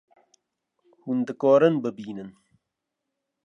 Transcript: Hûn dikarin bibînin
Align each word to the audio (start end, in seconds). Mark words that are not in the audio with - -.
Hûn 1.03 1.19
dikarin 1.27 1.75
bibînin 1.83 2.31